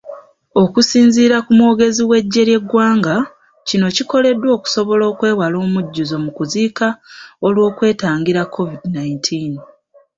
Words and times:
Okusinziira 0.63 1.37
ku 1.45 1.51
mwogezi 1.57 2.01
w'eggye 2.09 2.43
ly'eggwanga, 2.47 3.15
kino 3.67 3.87
kikoleddwa 3.95 4.49
okusobola 4.57 5.03
okwewala 5.11 5.55
omujjuzo 5.65 6.15
mu 6.23 6.31
kuziika 6.37 6.87
olw'okwetangira 7.45 8.41
COVID 8.55 8.81
nineteen. 8.95 9.53